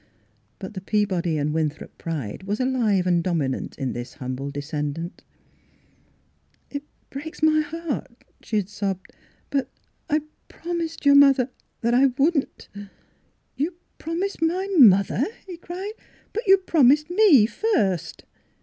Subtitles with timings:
[0.57, 5.23] But the Peabody and Winthrop pride was alive and dominant in this humble descendant.
[6.71, 6.81] «It
[7.11, 9.11] breaks my heart," she had sobbed,
[9.53, 9.79] ^ Miss Fhilura's Wedding Gown"
[10.09, 10.25] but I p
[10.63, 11.49] promised your mother
[11.81, 12.69] that I— I wouldn't
[13.55, 15.93] —""You promised my mother?" he cried."
[16.33, 18.23] But you promised me first."